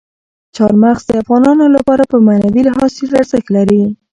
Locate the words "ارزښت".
3.21-3.47